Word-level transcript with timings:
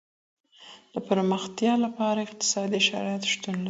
د 0.93 0.95
پرمختیا 1.07 1.73
لپاره 1.85 2.19
اقتصادي 2.27 2.79
شرایط 2.89 3.23
شتون 3.33 3.53
لري. 3.55 3.59